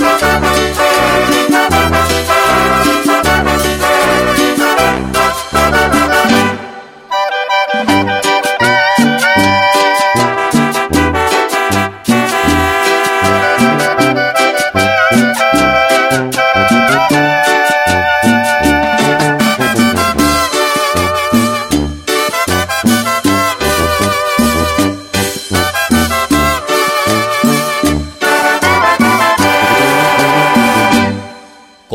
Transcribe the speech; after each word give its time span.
Thank 0.00 0.42
you. 0.42 0.47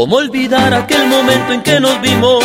¿Cómo 0.03 0.17
olvidar 0.17 0.73
aquel 0.73 1.07
momento 1.07 1.53
en 1.53 1.63
que 1.63 1.79
nos 1.79 2.01
vimos? 2.01 2.43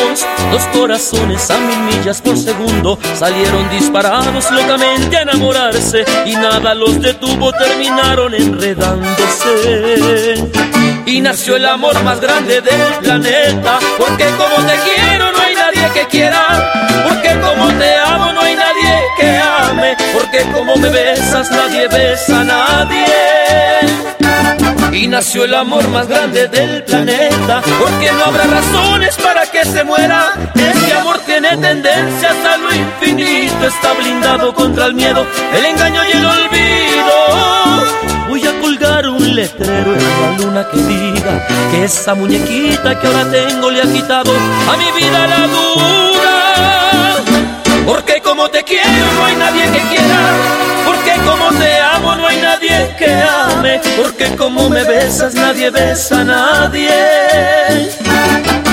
Dos 0.52 0.62
corazones 0.72 1.50
a 1.50 1.58
mil 1.58 1.80
millas 1.80 2.22
por 2.22 2.38
segundo 2.38 2.96
salieron 3.18 3.68
disparados 3.70 4.48
locamente 4.52 5.16
a 5.16 5.22
enamorarse 5.22 6.04
y 6.24 6.36
nada 6.36 6.72
los 6.76 7.02
detuvo, 7.02 7.50
terminaron 7.50 8.32
enredándose. 8.32 10.36
Y 11.04 11.20
nació 11.20 11.56
el 11.56 11.66
amor 11.66 12.00
más 12.04 12.20
grande 12.20 12.60
del 12.60 12.92
planeta, 13.00 13.80
porque 13.98 14.26
como 14.38 14.64
te 14.64 14.74
quiero 14.84 15.32
no 15.32 15.40
hay 15.40 15.56
nadie 15.56 15.90
que 15.92 16.06
quiera, 16.06 16.72
porque 17.08 17.40
como 17.40 17.66
te 17.76 17.96
amo 17.96 18.34
no 18.34 18.40
hay 18.40 18.54
nadie 18.54 19.02
que 19.18 19.36
ame, 19.36 19.96
porque 20.12 20.42
como 20.52 20.76
me 20.76 20.90
besas 20.90 21.50
nadie 21.50 21.88
besa 21.88 22.40
a 22.40 22.44
nadie 22.44 23.37
nació 25.08 25.44
el 25.44 25.54
amor 25.54 25.88
más 25.88 26.06
grande 26.06 26.48
del 26.48 26.84
planeta, 26.84 27.62
porque 27.80 28.12
no 28.12 28.24
habrá 28.24 28.44
razones 28.44 29.16
para 29.16 29.46
que 29.46 29.64
se 29.64 29.82
muera. 29.82 30.34
Este 30.54 30.92
amor 30.92 31.18
tiene 31.24 31.56
tendencias 31.56 32.36
a 32.44 32.58
lo 32.58 32.74
infinito, 32.74 33.66
está 33.66 33.94
blindado 33.94 34.54
contra 34.54 34.86
el 34.86 34.94
miedo, 34.94 35.26
el 35.54 35.64
engaño 35.64 36.02
y 36.04 36.10
el 36.16 36.26
olvido. 36.26 37.14
Voy 38.28 38.46
a 38.46 38.60
colgar 38.60 39.08
un 39.08 39.34
letrero 39.34 39.94
en 39.94 40.20
la 40.20 40.38
luna 40.38 40.66
que 40.70 40.78
diga 40.78 41.46
que 41.70 41.84
esa 41.84 42.14
muñequita 42.14 43.00
que 43.00 43.06
ahora 43.06 43.30
tengo 43.30 43.70
le 43.70 43.80
ha 43.82 43.86
quitado 43.86 44.32
a 44.32 44.76
mi 44.76 45.00
vida 45.00 45.26
la 45.26 45.46
duda. 45.46 45.98
Porque 47.86 48.20
como 48.20 48.50
te 48.50 48.62
quiero 48.62 49.12
no 49.16 49.24
hay 49.24 49.36
nadie 49.36 49.64
que 49.72 49.87
porque 53.96 54.36
como 54.36 54.68
me 54.68 54.84
besas 54.84 55.34
nadie 55.34 55.70
besa 55.70 56.20
a 56.20 56.24
nadie. 56.24 56.90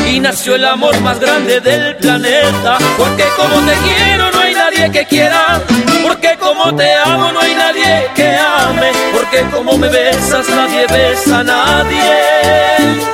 Y 0.07 0.19
nació 0.19 0.55
el 0.55 0.65
amor 0.65 0.99
más 1.01 1.19
grande 1.19 1.59
del 1.59 1.95
planeta, 1.97 2.77
porque 2.97 3.25
como 3.35 3.59
te 3.65 3.73
quiero 3.85 4.31
no 4.31 4.39
hay 4.39 4.53
nadie 4.53 4.91
que 4.91 5.05
quiera, 5.05 5.61
porque 6.03 6.37
como 6.39 6.75
te 6.75 6.93
amo 6.95 7.31
no 7.31 7.39
hay 7.39 7.55
nadie 7.55 8.07
que 8.15 8.37
ame, 8.37 8.91
porque 9.13 9.41
como 9.51 9.77
me 9.77 9.89
besas 9.89 10.47
nadie 10.49 10.85
besa 10.87 11.39
a 11.39 11.43
nadie. 11.43 13.05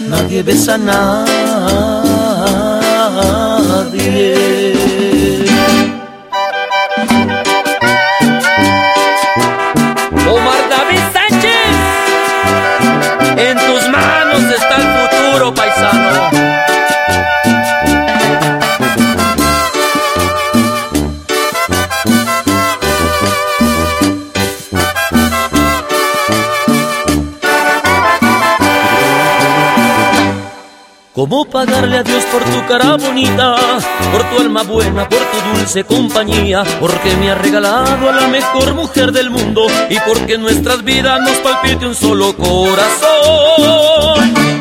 Nadie 0.00 0.42
besa 0.42 0.74
a 0.74 0.78
nadie. 0.78 2.03
David 10.84 11.00
en 13.36 13.56
tus 13.56 13.88
manos 13.88 14.42
está 14.52 14.76
el 14.76 14.82
futuro 14.82 15.54
paisano. 15.54 16.53
¿Cómo 31.14 31.44
pagarle 31.44 31.98
a 31.98 32.02
Dios 32.02 32.24
por 32.24 32.42
tu 32.42 32.66
cara 32.66 32.96
bonita, 32.96 33.54
por 34.10 34.28
tu 34.30 34.40
alma 34.40 34.64
buena, 34.64 35.08
por 35.08 35.20
tu 35.20 35.40
dulce 35.54 35.84
compañía? 35.84 36.64
Porque 36.80 37.14
me 37.14 37.30
ha 37.30 37.36
regalado 37.36 38.10
a 38.10 38.12
la 38.12 38.26
mejor 38.26 38.74
mujer 38.74 39.12
del 39.12 39.30
mundo 39.30 39.64
y 39.88 39.96
porque 40.00 40.38
nuestras 40.38 40.82
vidas 40.82 41.20
nos 41.20 41.36
palpite 41.36 41.86
un 41.86 41.94
solo 41.94 42.36
corazón. 42.36 43.04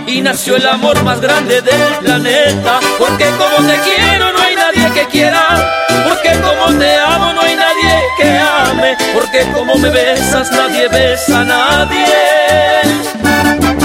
Y 0.06 0.22
nació 0.22 0.58
el 0.58 0.68
amor 0.68 1.02
más 1.02 1.20
grande 1.20 1.60
del 1.60 1.96
planeta, 2.02 2.80
porque 3.00 3.26
como 3.32 3.68
te 3.68 3.80
quiero 3.80 4.32
no 4.32 4.40
hay 4.40 4.56
nadie 4.56 4.92
que 4.94 5.08
quiera, 5.08 5.74
porque 6.08 6.40
como 6.40 6.78
te 6.78 6.98
amo 7.00 7.34
no 7.34 7.42
hay 7.42 7.56
nadie 7.56 8.00
que 8.16 8.30
ame, 8.38 8.96
porque 9.16 9.52
como 9.54 9.74
me 9.78 9.90
besas 9.90 10.52
nadie 10.52 10.88
besa 10.88 11.40
a 11.40 11.46
nadie 11.46 12.73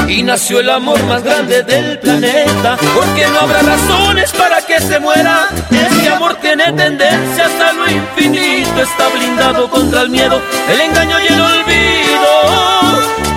y 0.09 0.23
nació 0.23 0.61
el 0.61 0.71
amor 0.71 1.03
más 1.05 1.23
grande 1.23 1.63
del 1.63 1.99
planeta, 1.99 2.77
porque 2.95 3.27
no 3.29 3.41
habrá 3.41 3.61
razones 3.61 4.33
para 4.33 4.63
que 4.63 4.81
se 4.81 4.99
muera. 4.99 5.49
Este 5.71 6.09
amor 6.09 6.35
tiene 6.37 6.73
tendencias 6.73 7.51
a 7.61 7.73
lo 7.75 7.89
infinito, 7.91 8.83
está 8.83 9.09
blindado 9.09 9.69
contra 9.69 10.03
el 10.03 10.09
miedo, 10.09 10.41
el 10.73 10.81
engaño 10.81 11.17
y 11.21 11.27
el 11.27 11.41
olvido. 11.41 11.89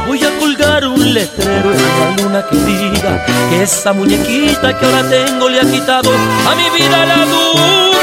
Voy 0.08 0.24
a 0.24 0.40
colgar 0.40 0.86
un 0.86 1.14
letrero 1.14 1.72
en 1.74 1.82
la 1.82 2.24
luna 2.24 2.46
que 2.50 2.56
diga 2.58 3.26
que 3.50 3.64
esa 3.64 3.94
muñequita 3.94 4.78
que 4.78 4.86
ahora 4.86 5.04
tengo 5.10 5.50
le 5.50 5.60
ha 5.60 5.66
quitado 5.66 6.12
a 6.12 6.56
mi 6.56 6.70
vida 6.78 7.06
la 7.06 7.26
duda. 7.26 8.02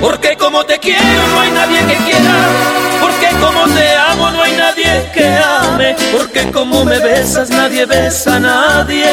Porque 0.00 0.36
como 0.36 0.64
te 0.64 0.78
quiero 0.78 1.26
no 1.34 1.40
hay 1.40 1.50
nadie 1.50 1.80
que 1.80 1.96
quiera, 2.04 2.48
porque 3.00 3.28
como 3.40 3.66
te 3.74 3.96
amo 3.96 4.17
porque 6.38 6.52
como 6.52 6.84
me 6.84 6.98
besas 6.98 7.50
nadie 7.50 7.84
besa 7.86 8.36
a 8.36 8.40
nadie. 8.40 9.06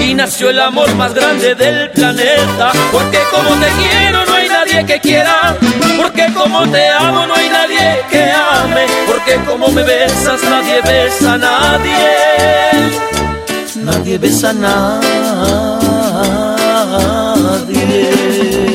Y 0.00 0.14
nació 0.14 0.50
el 0.50 0.60
amor 0.60 0.94
más 0.94 1.14
grande 1.14 1.54
del 1.54 1.90
planeta, 1.90 2.72
porque 2.92 3.18
como 3.30 3.50
te 3.56 3.66
quiero 3.66 4.24
no 4.26 4.34
hay 4.34 4.48
nadie 4.48 4.84
que 4.86 5.00
quiera, 5.00 5.56
porque 5.96 6.26
como 6.34 6.66
te 6.70 6.88
amo 6.88 7.26
no 7.26 7.34
hay 7.34 7.48
nadie 7.48 8.04
que 8.10 8.30
ame, 8.30 8.86
porque 9.06 9.36
como 9.46 9.68
me 9.68 9.82
besas 9.82 10.42
nadie 10.44 10.80
besa 10.82 11.34
a 11.34 11.38
nadie. 11.38 11.94
Nadie 13.76 14.18
besa 14.18 14.50
a 14.50 14.52
nadie. 17.72 18.73